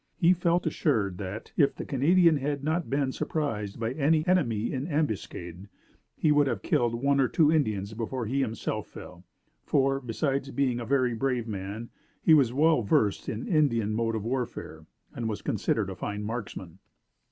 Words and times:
He 0.15 0.33
felt 0.33 0.65
assured 0.65 1.19
that, 1.19 1.51
if 1.55 1.75
the 1.75 1.85
Canadian 1.85 2.37
had 2.37 2.63
not 2.63 2.89
been 2.89 3.11
surprised 3.11 3.79
by 3.79 3.91
any 3.91 4.25
enemy 4.25 4.71
in 4.73 4.87
ambuscade, 4.87 5.69
he 6.17 6.31
would 6.31 6.47
have 6.47 6.63
killed 6.63 6.95
one 6.95 7.19
or 7.19 7.27
two 7.27 7.51
Indians 7.51 7.93
before 7.93 8.25
he 8.25 8.41
himself 8.41 8.87
fell; 8.87 9.23
for, 9.63 9.99
besides 9.99 10.49
being 10.49 10.79
a 10.79 10.85
very 10.85 11.13
brave 11.13 11.47
man, 11.47 11.89
he 12.19 12.33
was 12.33 12.51
well 12.51 12.81
versed 12.81 13.29
in 13.29 13.47
Indian 13.47 13.93
mode 13.93 14.15
of 14.15 14.25
warfare, 14.25 14.87
and 15.13 15.29
was 15.29 15.43
considered 15.43 15.91
a 15.91 15.95
fine 15.95 16.23
marksman. 16.23 16.79